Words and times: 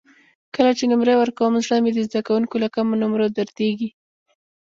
کله 0.55 0.71
چې 0.77 0.83
نمرې 0.91 1.15
ورکوم 1.17 1.53
زړه 1.65 1.77
مې 1.83 1.91
د 1.93 1.99
زده 2.07 2.21
کوونکو 2.27 2.55
له 2.63 2.67
کمو 2.75 2.93
نمرو 3.01 3.27
دردېږي. 3.37 3.89